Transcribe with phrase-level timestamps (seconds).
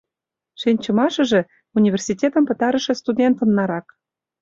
[0.61, 1.41] Шинчымашыже—
[1.77, 3.87] университетым пытарыше студентын нарак.